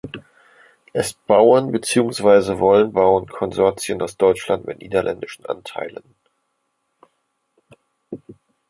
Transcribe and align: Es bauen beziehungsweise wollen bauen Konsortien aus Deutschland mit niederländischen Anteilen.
Es 0.93 1.13
bauen 1.13 1.71
beziehungsweise 1.71 2.57
wollen 2.57 2.91
bauen 2.91 3.27
Konsortien 3.27 4.01
aus 4.01 4.17
Deutschland 4.17 4.65
mit 4.65 4.79
niederländischen 4.79 5.45
Anteilen. 5.45 6.15